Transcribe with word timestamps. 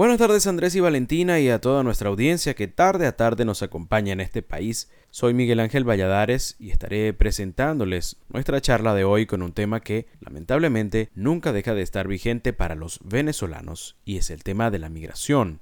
Buenas 0.00 0.16
tardes 0.16 0.46
Andrés 0.46 0.74
y 0.76 0.80
Valentina 0.80 1.40
y 1.40 1.50
a 1.50 1.60
toda 1.60 1.82
nuestra 1.82 2.08
audiencia 2.08 2.54
que 2.54 2.68
tarde 2.68 3.06
a 3.06 3.18
tarde 3.18 3.44
nos 3.44 3.62
acompaña 3.62 4.14
en 4.14 4.22
este 4.22 4.40
país. 4.40 4.90
Soy 5.10 5.34
Miguel 5.34 5.60
Ángel 5.60 5.86
Valladares 5.86 6.56
y 6.58 6.70
estaré 6.70 7.12
presentándoles 7.12 8.16
nuestra 8.30 8.62
charla 8.62 8.94
de 8.94 9.04
hoy 9.04 9.26
con 9.26 9.42
un 9.42 9.52
tema 9.52 9.80
que 9.80 10.06
lamentablemente 10.20 11.10
nunca 11.14 11.52
deja 11.52 11.74
de 11.74 11.82
estar 11.82 12.08
vigente 12.08 12.54
para 12.54 12.76
los 12.76 13.00
venezolanos 13.04 13.98
y 14.06 14.16
es 14.16 14.30
el 14.30 14.42
tema 14.42 14.70
de 14.70 14.78
la 14.78 14.88
migración. 14.88 15.60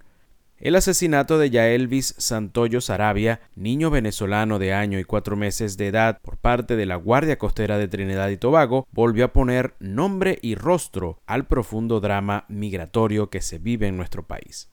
El 0.60 0.74
asesinato 0.74 1.38
de 1.38 1.50
Yaelvis 1.50 2.16
Santoyo 2.18 2.80
Sarabia, 2.80 3.40
niño 3.54 3.90
venezolano 3.90 4.58
de 4.58 4.74
año 4.74 4.98
y 4.98 5.04
cuatro 5.04 5.36
meses 5.36 5.76
de 5.76 5.86
edad 5.86 6.18
por 6.20 6.36
parte 6.36 6.74
de 6.74 6.84
la 6.84 6.96
Guardia 6.96 7.38
Costera 7.38 7.78
de 7.78 7.86
Trinidad 7.86 8.28
y 8.30 8.38
Tobago, 8.38 8.88
volvió 8.90 9.26
a 9.26 9.32
poner 9.32 9.76
nombre 9.78 10.36
y 10.42 10.56
rostro 10.56 11.20
al 11.26 11.46
profundo 11.46 12.00
drama 12.00 12.44
migratorio 12.48 13.30
que 13.30 13.40
se 13.40 13.58
vive 13.58 13.86
en 13.86 13.96
nuestro 13.96 14.26
país. 14.26 14.68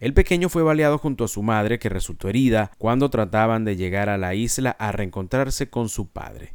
El 0.00 0.14
pequeño 0.14 0.48
fue 0.48 0.62
baleado 0.62 0.96
junto 0.96 1.24
a 1.24 1.28
su 1.28 1.42
madre, 1.42 1.78
que 1.78 1.90
resultó 1.90 2.30
herida 2.30 2.70
cuando 2.78 3.10
trataban 3.10 3.66
de 3.66 3.76
llegar 3.76 4.08
a 4.08 4.16
la 4.16 4.34
isla 4.34 4.70
a 4.78 4.92
reencontrarse 4.92 5.68
con 5.68 5.90
su 5.90 6.08
padre. 6.08 6.54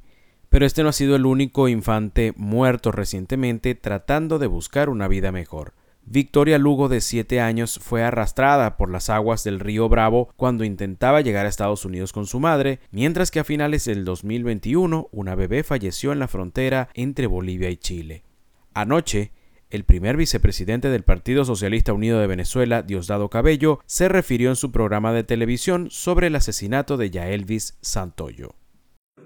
Pero 0.50 0.66
este 0.66 0.81
no 0.81 0.90
ha 0.90 0.94
sido 0.94 1.16
el 1.16 1.28
único 1.28 1.67
infante 1.67 2.34
muerto 2.38 2.92
recientemente 2.92 3.76
tratando 3.76 4.40
de 4.40 4.48
buscar 4.48 4.90
una 4.90 5.08
vida 5.08 5.31
mejor. 5.31 5.73
Victoria 6.06 6.58
Lugo, 6.58 6.90
de 6.90 7.00
7 7.00 7.40
años, 7.40 7.80
fue 7.82 8.04
arrastrada 8.04 8.76
por 8.78 8.92
las 8.92 9.10
aguas 9.10 9.44
del 9.44 9.60
río 9.60 9.88
Bravo 9.88 10.30
cuando 10.36 10.66
intentaba 10.66 11.22
llegar 11.22 11.46
a 11.46 11.50
Estados 11.50 11.86
Unidos 11.86 12.12
con 12.12 12.26
su 12.26 12.40
madre, 12.40 12.80
mientras 12.92 13.32
que 13.32 13.40
a 13.40 13.46
finales 13.46 13.86
del 13.86 14.04
2021 14.04 15.08
una 15.12 15.36
bebé 15.36 15.64
falleció 15.64 16.12
en 16.12 16.20
la 16.20 16.28
frontera 16.28 16.90
entre 16.94 17.28
Bolivia 17.28 17.70
y 17.70 17.78
Chile. 17.78 18.24
Anoche, 18.74 19.32
el 19.70 19.86
primer 19.86 20.18
vicepresidente 20.18 20.90
del 20.90 21.04
Partido 21.04 21.46
Socialista 21.46 21.94
Unido 21.94 22.20
de 22.20 22.28
Venezuela, 22.28 22.82
Diosdado 22.82 23.30
Cabello, 23.30 23.80
se 23.86 24.10
refirió 24.10 24.50
en 24.50 24.56
su 24.56 24.72
programa 24.72 25.14
de 25.14 25.23
televisión 25.23 25.90
sobre 25.90 26.28
el 26.28 26.36
asesinato 26.36 26.98
de 26.98 27.12
Yaelvis 27.12 27.78
Santoyo. 27.82 28.56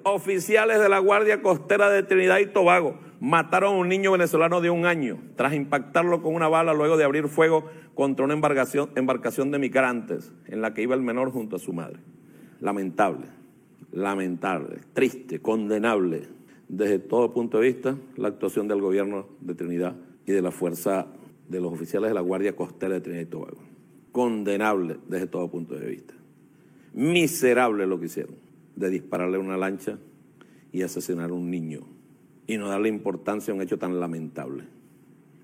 Oficiales 0.04 0.80
de 0.80 0.90
la 0.90 1.00
Guardia 1.00 1.42
Costera 1.42 1.90
de 1.90 2.04
Trinidad 2.04 2.38
y 2.38 2.46
Tobago 2.46 3.07
mataron 3.20 3.76
a 3.76 3.78
un 3.78 3.90
niño 3.90 4.12
venezolano 4.12 4.62
de 4.62 4.70
un 4.70 4.86
año 4.86 5.18
tras 5.36 5.54
impactarlo 5.54 6.22
con 6.22 6.36
una 6.36 6.48
bala 6.48 6.74
luego 6.74 6.98
de 6.98 7.04
abrir 7.04 7.28
fuego 7.28 7.66
contra 7.96 8.26
una 8.26 8.34
embarcación, 8.34 8.90
embarcación 8.96 9.52
de 9.52 9.60
migrantes 9.60 10.32
en 10.46 10.62
la 10.62 10.74
que 10.74 10.84
iba 10.84 10.96
el 10.96 11.02
menor 11.02 11.32
junto 11.32 11.56
a 11.56 11.60
su 11.60 11.74
madre. 11.74 12.00
Lamentable, 12.60 13.28
lamentable, 13.92 14.80
triste, 14.94 15.40
condenable 15.40 16.28
desde 16.68 17.00
todo 17.00 17.34
punto 17.34 17.60
de 17.60 17.68
vista 17.68 17.98
la 18.18 18.28
actuación 18.28 18.68
del 18.68 18.82
gobierno 18.82 19.28
de 19.42 19.56
Trinidad 19.56 19.96
y 20.26 20.32
de 20.32 20.42
la 20.42 20.52
fuerza 20.52 21.08
de 21.48 21.62
los 21.62 21.72
oficiales 21.74 22.10
de 22.10 22.14
la 22.14 22.22
Guardia 22.22 22.56
Costera 22.56 22.96
de 22.96 23.02
Trinidad 23.02 23.24
y 23.24 23.30
Tobago. 23.30 23.64
Condenable 24.12 24.98
desde 25.08 25.28
todo 25.28 25.50
punto 25.50 25.76
de 25.76 25.88
vista. 25.88 26.14
Miserable 26.94 27.86
lo 27.88 28.00
que 28.00 28.08
hicieron 28.08 28.36
de 28.76 28.90
dispararle 28.90 29.38
una 29.38 29.58
lancha 29.58 29.98
y 30.72 30.82
asesinar 30.82 31.30
a 31.30 31.34
un 31.34 31.50
niño 31.50 31.97
y 32.48 32.58
no 32.58 32.70
darle 32.70 32.90
importancia 32.90 33.52
a 33.52 33.56
un 33.56 33.62
hecho 33.62 33.78
tan 33.78 34.00
lamentable. 34.00 34.64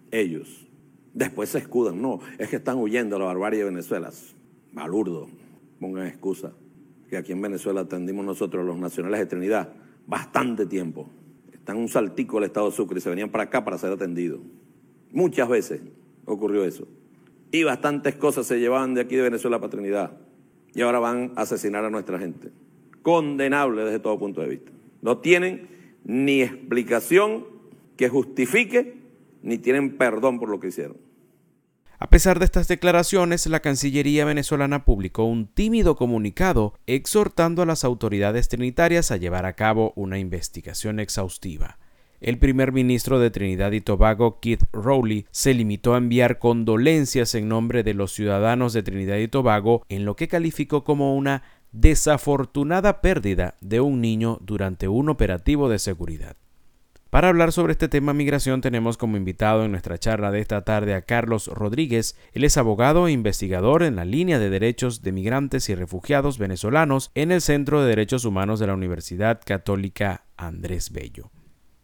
Ellos 0.09 0.67
después 1.13 1.49
se 1.49 1.59
escudan, 1.59 2.01
no, 2.01 2.19
es 2.37 2.49
que 2.49 2.55
están 2.57 2.77
huyendo 2.77 3.15
de 3.15 3.19
la 3.19 3.25
barbarie 3.25 3.59
de 3.59 3.65
Venezuela. 3.65 4.09
Balurdo, 4.71 5.27
pongan 5.79 6.07
excusa, 6.07 6.53
que 7.09 7.17
aquí 7.17 7.31
en 7.31 7.41
Venezuela 7.41 7.81
atendimos 7.81 8.25
nosotros 8.25 8.65
los 8.65 8.77
nacionales 8.77 9.19
de 9.19 9.25
Trinidad 9.27 9.69
bastante 10.07 10.65
tiempo. 10.65 11.07
Están 11.53 11.77
un 11.77 11.87
saltico 11.87 12.39
el 12.39 12.45
Estado 12.45 12.69
de 12.69 12.75
Sucre 12.75 12.97
y 12.97 13.01
se 13.01 13.09
venían 13.09 13.29
para 13.29 13.45
acá 13.45 13.63
para 13.63 13.77
ser 13.77 13.91
atendidos. 13.91 14.41
Muchas 15.11 15.47
veces 15.47 15.81
ocurrió 16.25 16.65
eso. 16.65 16.87
Y 17.51 17.63
bastantes 17.63 18.15
cosas 18.15 18.47
se 18.47 18.59
llevaban 18.59 18.95
de 18.95 19.01
aquí 19.01 19.15
de 19.15 19.21
Venezuela 19.21 19.59
para 19.59 19.69
Trinidad. 19.69 20.17
Y 20.73 20.81
ahora 20.81 20.99
van 20.99 21.33
a 21.35 21.43
asesinar 21.43 21.85
a 21.85 21.91
nuestra 21.91 22.17
gente. 22.17 22.49
Condenable 23.03 23.83
desde 23.83 23.99
todo 23.99 24.17
punto 24.17 24.41
de 24.41 24.47
vista. 24.47 24.71
No 25.03 25.19
tienen 25.19 25.67
ni 26.03 26.41
explicación 26.41 27.45
que 27.97 28.09
justifique, 28.09 29.01
ni 29.41 29.57
tienen 29.57 29.97
perdón 29.97 30.39
por 30.39 30.49
lo 30.49 30.59
que 30.59 30.67
hicieron. 30.67 30.97
A 31.99 32.09
pesar 32.09 32.39
de 32.39 32.45
estas 32.45 32.67
declaraciones, 32.67 33.47
la 33.47 33.61
Cancillería 33.61 34.25
venezolana 34.25 34.83
publicó 34.83 35.23
un 35.23 35.47
tímido 35.47 35.95
comunicado 35.95 36.73
exhortando 36.85 37.61
a 37.61 37.65
las 37.65 37.85
autoridades 37.85 38.49
trinitarias 38.49 39.09
a 39.11 39.17
llevar 39.17 39.45
a 39.45 39.53
cabo 39.53 39.93
una 39.95 40.19
investigación 40.19 40.99
exhaustiva. 40.99 41.77
El 42.19 42.39
primer 42.39 42.71
ministro 42.71 43.19
de 43.19 43.31
Trinidad 43.31 43.73
y 43.73 43.81
Tobago, 43.81 44.39
Keith 44.39 44.63
Rowley, 44.71 45.27
se 45.31 45.53
limitó 45.53 45.93
a 45.93 45.97
enviar 45.97 46.39
condolencias 46.39 47.35
en 47.35 47.49
nombre 47.49 47.83
de 47.83 47.93
los 47.93 48.13
ciudadanos 48.13 48.71
de 48.71 48.81
Trinidad 48.81 49.17
y 49.17 49.27
Tobago 49.27 49.85
en 49.89 50.05
lo 50.05 50.15
que 50.15 50.29
calificó 50.29 50.85
como 50.85 51.17
una 51.17 51.43
desafortunada 51.73 53.01
pérdida 53.01 53.55
de 53.59 53.81
un 53.81 53.99
niño 53.99 54.37
durante 54.41 54.87
un 54.87 55.09
operativo 55.09 55.67
de 55.67 55.79
seguridad. 55.79 56.37
Para 57.09 57.29
hablar 57.29 57.51
sobre 57.51 57.73
este 57.73 57.89
tema 57.89 58.11
migración 58.13 58.61
tenemos 58.61 58.97
como 58.97 59.17
invitado 59.17 59.63
en 59.63 59.71
nuestra 59.71 59.99
charla 59.99 60.31
de 60.31 60.39
esta 60.39 60.63
tarde 60.63 60.95
a 60.95 61.03
Carlos 61.03 61.45
Rodríguez. 61.45 62.17
Él 62.31 62.43
es 62.43 62.57
abogado 62.57 63.07
e 63.07 63.11
investigador 63.11 63.83
en 63.83 63.95
la 63.95 64.03
línea 64.03 64.39
de 64.39 64.49
derechos 64.49 65.03
de 65.03 65.11
migrantes 65.11 65.69
y 65.69 65.75
refugiados 65.75 66.39
venezolanos 66.39 67.11
en 67.13 67.31
el 67.31 67.41
Centro 67.41 67.81
de 67.81 67.89
Derechos 67.89 68.25
Humanos 68.25 68.59
de 68.59 68.65
la 68.65 68.73
Universidad 68.73 69.41
Católica 69.45 70.25
Andrés 70.37 70.91
Bello. 70.91 71.29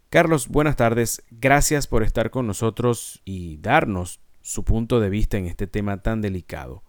Carlos, 0.10 0.48
buenas 0.48 0.78
tardes. 0.78 1.22
Gracias 1.30 1.86
por 1.86 2.02
estar 2.02 2.32
con 2.32 2.48
nosotros 2.48 3.22
y 3.24 3.58
darnos 3.58 4.22
su 4.42 4.64
punto 4.64 5.00
de 5.00 5.12
vista 5.12 5.38
en 5.38 5.46
este 5.46 5.68
tema 5.68 6.02
tan 6.02 6.22
delicado. 6.22 6.84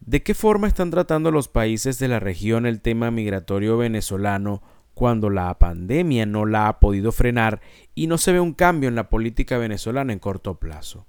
¿De 0.00 0.22
qué 0.22 0.34
forma 0.34 0.66
están 0.66 0.90
tratando 0.90 1.30
los 1.30 1.48
países 1.48 1.98
de 1.98 2.08
la 2.08 2.20
región 2.20 2.66
el 2.66 2.80
tema 2.80 3.10
migratorio 3.10 3.76
venezolano 3.76 4.62
cuando 4.94 5.30
la 5.30 5.58
pandemia 5.58 6.26
no 6.26 6.46
la 6.46 6.68
ha 6.68 6.80
podido 6.80 7.12
frenar 7.12 7.60
y 7.94 8.06
no 8.06 8.18
se 8.18 8.32
ve 8.32 8.40
un 8.40 8.54
cambio 8.54 8.88
en 8.88 8.94
la 8.94 9.08
política 9.08 9.58
venezolana 9.58 10.12
en 10.12 10.18
corto 10.18 10.58
plazo? 10.58 11.06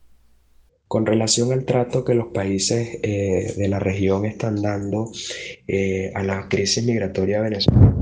Con 0.88 1.06
relación 1.06 1.53
al 1.53 1.63
trato 1.63 2.03
que 2.03 2.16
los 2.16 2.28
países 2.28 3.00
eh, 3.02 3.53
de 3.57 3.68
la 3.69 3.79
región 3.79 4.25
están 4.25 4.62
dando 4.62 5.09
eh, 5.68 6.12
a 6.13 6.22
la 6.22 6.50
crisis 6.50 6.85
migratoria 6.85 7.40
venezolana, 7.40 7.96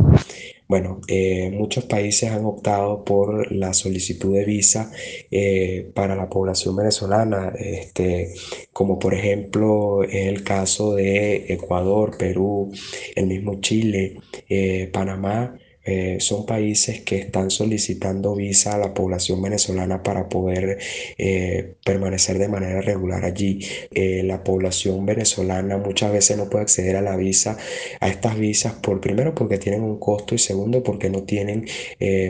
bueno, 0.70 1.02
eh, 1.08 1.50
muchos 1.52 1.86
países 1.86 2.32
han 2.32 2.46
optado 2.46 3.04
por 3.04 3.52
la 3.52 3.74
solicitud 3.74 4.36
de 4.36 4.46
visa 4.46 4.92
eh, 5.32 5.92
para 5.96 6.16
la 6.16 6.30
población 6.30 6.76
venezolana, 6.76 7.52
este, 7.58 8.36
como 8.72 9.00
por 9.00 9.16
ejemplo 9.16 10.04
es 10.04 10.28
el 10.28 10.44
caso 10.44 10.94
de 10.94 11.52
Ecuador, 11.52 12.16
Perú, 12.20 12.72
el 13.16 13.26
mismo 13.26 13.60
Chile, 13.62 14.20
eh, 14.48 14.90
Panamá. 14.94 15.58
Eh, 15.90 16.20
son 16.20 16.46
países 16.46 17.02
que 17.02 17.18
están 17.18 17.50
solicitando 17.50 18.36
visa 18.36 18.76
a 18.76 18.78
la 18.78 18.94
población 18.94 19.42
venezolana 19.42 20.04
para 20.04 20.30
poder 20.30 20.78
eh, 21.18 21.74
permanecer 21.84 22.38
de 22.38 22.48
manera 22.48 22.80
regular 22.82 23.26
allí. 23.26 23.60
Eh, 23.92 24.22
la 24.24 24.44
población 24.44 25.04
venezolana 25.08 25.78
muchas 25.78 26.12
veces 26.12 26.38
no 26.38 26.48
puede 26.48 26.64
acceder 26.64 26.96
a 26.96 27.02
la 27.02 27.16
visa, 27.16 27.58
a 28.00 28.08
estas 28.08 28.38
visas, 28.38 28.74
por 28.74 29.02
primero 29.02 29.34
porque 29.34 29.58
tienen 29.58 29.82
un 29.82 29.98
costo 30.00 30.36
y 30.36 30.38
segundo 30.38 30.84
porque 30.84 31.10
no 31.10 31.24
tienen 31.24 31.66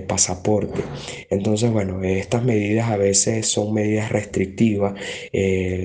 pasaporte. 0.08 0.82
Entonces, 1.30 1.72
bueno, 1.72 2.02
estas 2.04 2.44
medidas 2.44 2.90
a 2.90 2.98
veces 2.98 3.48
son 3.48 3.74
medidas 3.74 4.10
restrictivas, 4.12 4.94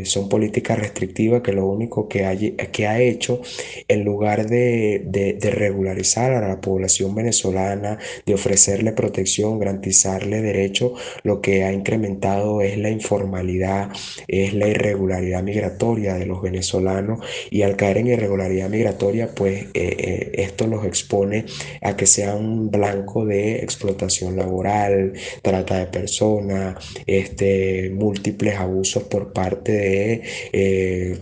son 0.04 0.28
políticas 0.28 0.78
restrictivas 0.78 1.42
que 1.42 1.52
lo 1.52 1.66
único 1.66 2.08
que, 2.08 2.24
hay, 2.24 2.52
que 2.52 2.86
ha 2.86 3.00
hecho 3.00 3.40
en 3.88 4.04
lugar 4.04 4.46
de, 4.48 5.02
de 5.04 5.50
regularizar 5.50 6.32
a 6.32 6.48
la 6.48 6.60
población 6.60 7.14
venezolana, 7.14 7.63
de 8.26 8.34
ofrecerle 8.34 8.92
protección, 8.92 9.58
garantizarle 9.58 10.42
derecho, 10.42 10.94
lo 11.22 11.40
que 11.40 11.64
ha 11.64 11.72
incrementado 11.72 12.60
es 12.60 12.78
la 12.78 12.90
informalidad, 12.90 13.90
es 14.28 14.54
la 14.54 14.68
irregularidad 14.68 15.42
migratoria 15.42 16.14
de 16.14 16.26
los 16.26 16.42
venezolanos 16.42 17.24
y 17.50 17.62
al 17.62 17.76
caer 17.76 17.98
en 17.98 18.08
irregularidad 18.08 18.68
migratoria, 18.68 19.34
pues 19.34 19.64
eh, 19.64 19.68
eh, 19.74 20.32
esto 20.34 20.66
los 20.66 20.84
expone 20.84 21.46
a 21.82 21.96
que 21.96 22.06
sean 22.06 22.70
blanco 22.70 23.24
de 23.24 23.56
explotación 23.56 24.36
laboral, 24.36 25.12
trata 25.42 25.78
de 25.78 25.86
personas, 25.86 26.76
este, 27.06 27.90
múltiples 27.90 28.56
abusos 28.56 29.04
por 29.04 29.32
parte 29.32 29.72
de... 29.72 30.22
Eh, 30.52 31.18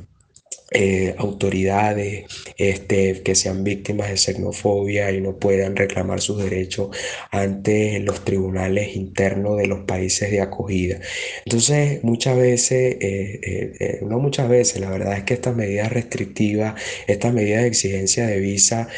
eh, 0.74 1.14
autoridades 1.18 2.24
este, 2.56 3.22
que 3.22 3.34
sean 3.34 3.62
víctimas 3.62 4.08
de 4.08 4.16
xenofobia 4.16 5.10
y 5.10 5.20
no 5.20 5.36
puedan 5.38 5.76
reclamar 5.76 6.20
sus 6.20 6.42
derechos 6.42 6.96
ante 7.30 8.00
los 8.00 8.24
tribunales 8.24 8.96
internos 8.96 9.58
de 9.58 9.66
los 9.66 9.80
países 9.80 10.30
de 10.30 10.40
acogida. 10.40 10.98
Entonces, 11.44 12.02
muchas 12.04 12.36
veces, 12.36 12.96
eh, 13.00 13.40
eh, 13.78 13.98
no 14.02 14.18
muchas 14.18 14.48
veces, 14.48 14.80
la 14.80 14.90
verdad 14.90 15.18
es 15.18 15.24
que 15.24 15.34
estas 15.34 15.54
medidas 15.54 15.92
restrictivas, 15.92 16.80
estas 17.06 17.34
medidas 17.34 17.62
de 17.62 17.68
exigencia 17.68 18.26
de 18.26 18.40
visa, 18.40 18.88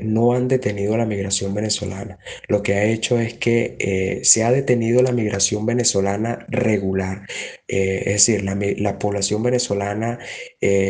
no 0.00 0.32
han 0.32 0.48
detenido 0.48 0.96
la 0.96 1.06
migración 1.06 1.54
venezolana. 1.54 2.18
Lo 2.48 2.62
que 2.62 2.74
ha 2.74 2.84
hecho 2.84 3.18
es 3.18 3.34
que 3.34 4.20
se 4.22 4.44
ha 4.44 4.50
detenido 4.52 5.02
la 5.02 5.12
migración 5.12 5.66
venezolana 5.66 6.46
regular. 6.48 7.26
es 7.68 8.04
decir, 8.04 8.44
la, 8.44 8.56
la 8.78 8.98
población 8.98 9.42
venezolana 9.42 10.18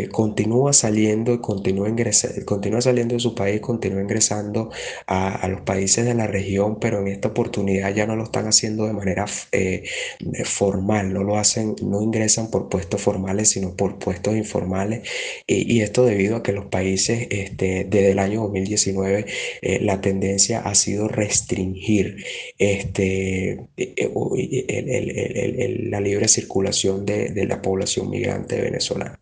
continúa 0.08 0.72
saliendo 0.72 1.32
y 1.32 1.40
continúa, 1.40 1.88
continúa 2.44 2.80
saliendo 2.80 3.14
de 3.14 3.20
su 3.20 3.34
país, 3.34 3.60
continúa 3.60 4.00
ingresando 4.02 4.70
a, 5.06 5.46
los 5.48 5.60
países 5.62 6.04
de 6.04 6.14
la 6.14 6.26
región, 6.26 6.78
pero 6.80 7.00
en 7.00 7.08
esta 7.08 7.28
oportunidad 7.28 7.94
ya 7.94 8.06
no 8.06 8.16
lo 8.16 8.24
están 8.24 8.46
haciendo 8.46 8.86
de 8.86 8.92
manera 8.92 9.26
eh, 9.52 9.84
formal, 10.44 11.12
no 11.12 11.22
lo 11.22 11.36
hacen, 11.38 11.76
no 11.82 12.02
ingresan 12.02 12.50
por 12.50 12.68
puestos 12.68 13.00
formales, 13.00 13.50
sino 13.50 13.74
por 13.76 13.98
puestos 13.98 14.36
informales. 14.36 15.08
Y, 15.46 15.76
esto 15.80 16.04
debido 16.06 16.36
a 16.36 16.42
que 16.42 16.52
los 16.52 16.66
países, 16.66 17.28
este, 17.30 17.84
desde 17.84 18.12
el 18.12 18.18
año 18.18 18.42
2019, 18.42 19.26
eh, 19.62 19.80
la 19.82 20.00
tendencia 20.00 20.60
ha 20.60 20.74
sido 20.74 21.08
restringir 21.08 22.24
la 25.90 26.00
libre 26.00 26.28
circulación 26.28 27.04
de, 27.06 27.28
de 27.30 27.46
la 27.46 27.62
población 27.62 28.10
migrante 28.10 28.60
venezolana. 28.60 29.18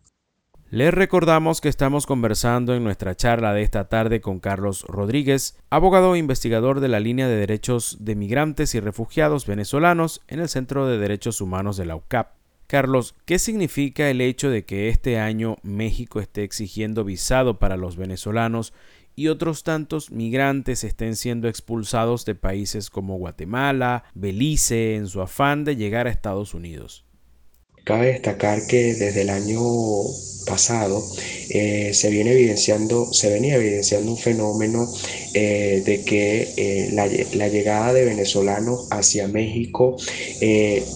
Les 0.75 0.93
recordamos 0.93 1.61
que 1.61 1.69
estamos 1.69 2.05
conversando 2.05 2.75
en 2.75 2.83
nuestra 2.83 3.15
charla 3.15 3.53
de 3.53 3.61
esta 3.61 3.87
tarde 3.87 4.19
con 4.19 4.41
Carlos 4.41 4.83
Rodríguez, 4.89 5.57
abogado 5.69 6.15
e 6.15 6.17
investigador 6.17 6.81
de 6.81 6.89
la 6.89 6.99
línea 6.99 7.29
de 7.29 7.37
derechos 7.37 7.99
de 8.01 8.13
migrantes 8.15 8.75
y 8.75 8.81
refugiados 8.81 9.47
venezolanos 9.47 10.19
en 10.27 10.41
el 10.41 10.49
Centro 10.49 10.85
de 10.85 10.97
Derechos 10.97 11.39
Humanos 11.39 11.77
de 11.77 11.85
la 11.85 11.95
UCAP. 11.95 12.33
Carlos, 12.67 13.15
¿qué 13.23 13.39
significa 13.39 14.09
el 14.09 14.19
hecho 14.19 14.49
de 14.49 14.65
que 14.65 14.89
este 14.89 15.17
año 15.17 15.55
México 15.63 16.19
esté 16.19 16.43
exigiendo 16.43 17.05
visado 17.05 17.57
para 17.57 17.77
los 17.77 17.95
venezolanos 17.95 18.73
y 19.15 19.29
otros 19.29 19.63
tantos 19.63 20.11
migrantes 20.11 20.83
estén 20.83 21.15
siendo 21.15 21.47
expulsados 21.47 22.25
de 22.25 22.35
países 22.35 22.89
como 22.89 23.15
Guatemala, 23.15 24.03
Belice, 24.13 24.97
en 24.97 25.07
su 25.07 25.21
afán 25.21 25.63
de 25.63 25.77
llegar 25.77 26.05
a 26.07 26.09
Estados 26.09 26.53
Unidos? 26.53 27.04
Cabe 27.85 28.07
destacar 28.07 28.65
que 28.65 28.95
desde 28.95 29.21
el 29.21 29.29
año 29.29 29.61
pasado 30.47 31.03
eh, 31.49 31.91
se 31.93 32.09
viene 32.09 32.31
evidenciando, 32.31 33.13
se 33.13 33.29
venía 33.29 33.55
evidenciando 33.55 34.11
un 34.11 34.17
fenómeno 34.17 34.91
eh, 35.35 35.83
de 35.85 36.03
que 36.03 36.47
eh, 36.57 36.89
la, 36.93 37.47
llegada 37.47 37.93
de 37.93 38.05
venezolanos 38.05 38.87
hacia 38.89 39.27
México 39.27 39.97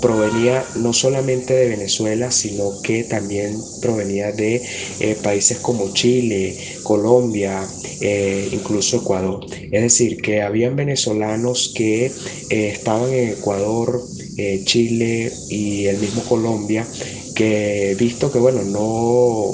provenía 0.01 0.65
no 0.77 0.91
solamente 0.93 1.53
de 1.53 1.69
Venezuela, 1.69 2.31
sino 2.31 2.81
que 2.81 3.03
también 3.03 3.55
provenía 3.81 4.31
de 4.31 4.61
países 5.21 5.59
como 5.59 5.93
Chile, 5.93 6.57
Colombia, 6.83 7.67
incluso 8.51 8.97
Ecuador. 8.97 9.45
Es 9.71 9.81
decir, 9.81 10.17
que 10.17 10.41
habían 10.41 10.75
venezolanos 10.75 11.71
que 11.75 12.11
estaban 12.49 13.13
en 13.13 13.29
Ecuador, 13.29 14.01
Chile 14.65 15.31
y 15.49 15.85
el 15.87 15.97
mismo 15.99 16.25
Colombia 16.25 16.87
que 17.39 17.95
visto 17.97 18.29
que 18.33 18.37
bueno, 18.37 18.63
no, 18.63 19.53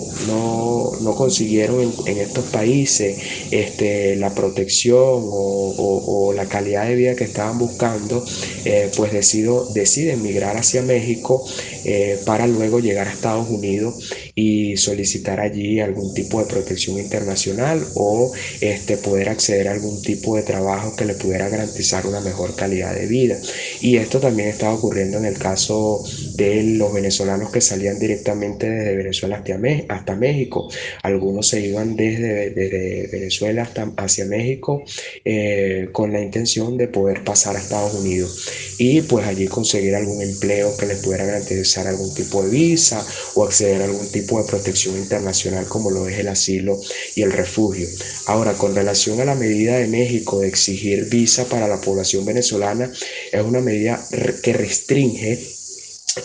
no, 1.02 1.16
consiguieron 1.16 1.94
en, 2.08 2.18
estos 2.18 2.46
países 2.46 3.16
este, 3.52 4.16
la 4.16 4.34
protección 4.34 4.98
o, 4.98 6.34
la 6.36 6.48
calidad 6.48 6.88
de 6.88 6.96
vida 6.96 7.16
que 7.16 7.26
estaban 7.26 7.60
buscando, 7.60 8.26
eh, 8.66 8.90
pues 8.98 9.14
decido, 9.14 9.72
deciden 9.74 10.24
migrar 10.24 10.58
hacia 10.58 10.82
México 10.82 11.46
eh, 11.86 12.20
para 12.26 12.48
luego 12.48 12.80
llegar 12.80 13.08
a 13.08 13.12
Estados 13.12 13.48
Unidos 13.50 14.12
y 14.34 14.76
solicitar 14.78 15.40
allí 15.40 15.80
algún 15.80 16.14
tipo 16.14 16.40
de 16.40 16.46
protección 16.46 16.98
internacional 16.98 17.86
o 17.94 18.34
este, 18.60 18.98
poder 18.98 19.30
acceder 19.30 19.68
a 19.68 19.74
algún 19.74 20.02
tipo 20.02 20.36
de 20.36 20.42
trabajo 20.42 20.96
que 20.96 21.06
le 21.06 21.14
pudiera 21.14 21.48
garantizar 21.48 22.08
una 22.08 22.20
mejor 22.20 22.56
calidad 22.56 22.96
de 22.96 23.06
vida. 23.06 23.38
Y 23.80 23.98
esto 23.98 24.20
también 24.20 24.50
estaba 24.50 24.74
ocurriendo 24.74 25.20
en 25.20 25.26
el 25.26 25.38
caso 25.38 26.04
de 26.34 26.64
los 26.64 26.92
venezolanos 26.92 27.52
que 27.52 27.62
salían 27.76 28.00
directamente 28.00 28.70
desde 28.70 28.96
Venezuela 28.96 29.44
hasta, 29.90 30.16
México. 30.16 30.70
Algunos 31.04 31.50
se 31.50 31.60
iban 31.60 31.98
desde, 31.98 33.10
Venezuela 33.12 33.70
hacia 33.98 34.26
México 34.26 34.84
eh, 35.26 35.90
con 35.92 36.14
la 36.14 36.22
intención 36.22 36.78
de 36.78 36.88
poder 36.88 37.24
pasar 37.24 37.56
a 37.56 37.60
Estados 37.60 37.94
Unidos 37.96 38.48
y 38.78 39.02
pues 39.02 39.26
allí 39.26 39.48
conseguir 39.48 39.96
algún 39.96 40.22
empleo 40.22 40.76
que 40.78 40.86
les 40.86 41.00
pudiera 41.00 41.26
garantizar 41.26 41.86
algún 41.88 42.14
tipo 42.14 42.44
de 42.44 42.50
visa 42.50 43.06
o 43.36 43.44
acceder 43.44 43.82
a 43.82 43.86
algún 43.86 44.10
tipo 44.10 44.42
de 44.42 44.48
protección 44.48 44.96
internacional 44.96 45.66
como 45.66 45.92
lo 45.92 46.08
es 46.08 46.18
el 46.18 46.30
asilo 46.30 46.80
y 47.16 47.24
el 47.24 47.32
refugio. 47.34 47.88
Ahora, 48.28 48.54
con 48.54 48.74
relación 48.74 49.20
a 49.20 49.26
la 49.26 49.36
medida 49.36 49.78
de 49.78 49.88
México 49.88 50.40
de 50.40 50.48
exigir 50.48 51.10
visa 51.10 51.46
para 51.46 51.68
la 51.68 51.82
población 51.82 52.26
venezolana, 52.26 52.92
es 53.32 53.42
una 53.42 53.60
medida 53.60 54.02
que 54.42 54.54
restringe 54.54 55.56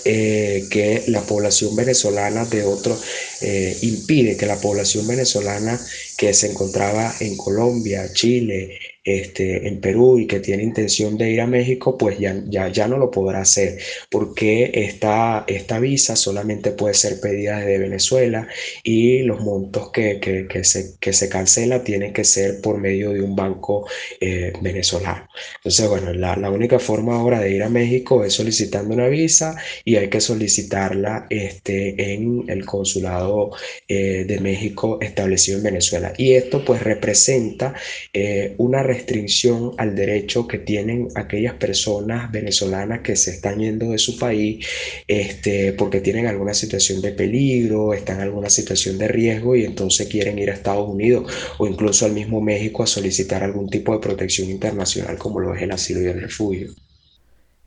eh, 0.04 0.66
que 0.70 1.04
la 1.08 1.22
población 1.22 1.75
venezolana 1.75 2.44
de 2.44 2.62
otro 2.64 2.98
eh, 3.40 3.76
impide 3.82 4.37
que 4.37 4.46
la 4.46 4.60
población 4.60 5.06
venezolana 5.06 5.81
que 6.16 6.32
se 6.32 6.50
encontraba 6.50 7.14
en 7.20 7.37
Colombia, 7.37 8.12
Chile, 8.12 8.78
este, 9.05 9.69
en 9.69 9.81
Perú 9.81 10.19
y 10.19 10.26
que 10.26 10.41
tiene 10.41 10.62
intención 10.62 11.17
de 11.17 11.31
ir 11.31 11.41
a 11.41 11.47
México, 11.47 11.97
pues 11.97 12.19
ya, 12.19 12.37
ya, 12.47 12.69
ya 12.69 12.88
no 12.88 12.97
lo 12.99 13.11
podrá 13.11 13.41
hacer, 13.41 13.79
porque 14.11 14.70
esta, 14.75 15.44
esta 15.47 15.79
visa 15.81 16.17
solamente 16.17 16.73
puede 16.73 16.94
ser 16.94 17.20
pedida 17.20 17.58
desde 17.58 17.79
Venezuela 17.79 18.49
y 18.82 19.23
los 19.23 19.41
montos 19.41 19.91
que, 19.91 20.20
que, 20.20 20.47
que 20.47 20.64
se, 20.64 20.99
que 20.99 21.12
se 21.12 21.29
cancela 21.29 21.82
tienen 21.85 22.12
que 22.12 22.25
ser 22.25 22.61
por 22.61 22.79
medio 22.79 23.12
de 23.12 23.23
un 23.23 23.35
banco 23.37 23.87
eh, 24.20 24.52
venezolano. 24.61 25.29
Entonces, 25.56 25.88
bueno, 25.88 26.12
la, 26.12 26.37
la, 26.37 26.50
única 26.50 26.79
forma 26.79 27.14
ahora 27.17 27.41
de 27.41 27.50
ir 27.53 27.62
a 27.62 27.69
México 27.69 28.25
es 28.25 28.35
solicitando 28.35 28.94
una 28.94 29.08
visa 29.08 29.56
y 29.85 29.96
hay 29.96 30.08
que 30.08 30.20
solicitarla 30.20 31.26
este, 31.31 32.12
en 32.14 32.44
el 32.49 32.64
consulado 32.67 33.53
eh, 33.88 34.25
de 34.26 34.41
México 34.41 34.99
establecido 35.00 35.58
en 35.58 35.64
Venezuela. 35.64 36.12
Y 36.17 36.35
esto 36.35 36.64
pues 36.64 36.82
representa 36.82 37.75
eh, 38.12 38.55
una 38.58 38.82
restricción 38.90 39.72
al 39.78 39.94
derecho 39.94 40.48
que 40.48 40.58
tienen 40.58 41.08
aquellas 41.14 41.54
personas 41.54 42.31
venezolanas 42.32 43.00
que 43.00 43.14
se 43.14 43.31
están 43.31 43.60
yendo 43.60 43.90
de 43.90 43.98
su 43.98 44.19
país 44.19 44.66
este, 45.06 45.72
porque 45.75 46.00
tienen 46.00 46.26
alguna 46.26 46.54
situación 46.54 47.00
de 47.00 47.12
peligro, 47.12 47.94
están 47.94 48.16
en 48.16 48.22
alguna 48.22 48.50
situación 48.50 48.98
de 48.98 49.06
riesgo 49.06 49.54
y 49.54 49.64
entonces 49.64 50.08
quieren 50.08 50.38
ir 50.38 50.50
a 50.50 50.54
Estados 50.54 50.88
Unidos 50.88 51.32
o 51.58 51.66
incluso 51.69 52.04
al 52.04 52.12
mismo 52.12 52.40
México 52.40 52.82
a 52.82 52.87
solicitar 52.87 53.44
algún 53.44 53.70
tipo 53.70 53.92
de 53.92 54.00
protección 54.00 54.50
internacional 54.50 55.16
como 55.19 55.38
lo 55.38 55.54
es 55.54 55.62
el 55.62 55.70
asilo 55.70 56.00
y 56.02 56.06
el 56.06 56.20
refugio. 56.20 56.70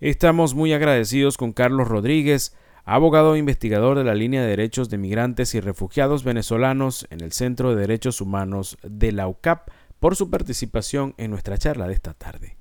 Estamos 0.01 0.53
muy 0.53 0.73
agradecidos 0.73 1.37
con 1.37 1.53
Carlos 1.53 1.87
Rodríguez, 1.87 2.53
abogado 2.83 3.35
e 3.35 3.39
investigador 3.39 3.98
de 3.98 4.03
la 4.03 4.15
línea 4.15 4.41
de 4.41 4.50
derechos 4.50 4.89
de 4.89 4.98
migrantes 4.98 5.55
y 5.55 5.62
refugiados 5.62 6.25
venezolanos 6.25 7.07
en 7.09 7.21
el 7.21 7.31
Centro 7.31 7.69
de 7.69 7.79
Derechos 7.79 8.19
Humanos 8.19 8.77
de 8.83 9.13
la 9.13 9.29
UCAP 9.29 9.69
por 10.03 10.17
su 10.17 10.29
participación 10.29 11.13
en 11.15 11.31
nuestra 11.31 11.57
charla 11.57 11.88
de 11.88 11.93
esta 11.93 12.13
tarde. 12.13 12.57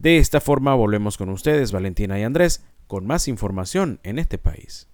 De 0.00 0.18
esta 0.18 0.40
forma 0.40 0.74
volvemos 0.74 1.16
con 1.16 1.28
ustedes, 1.28 1.70
Valentina 1.70 2.18
y 2.18 2.24
Andrés, 2.24 2.64
con 2.88 3.06
más 3.06 3.28
información 3.28 4.00
en 4.02 4.18
este 4.18 4.36
país. 4.36 4.88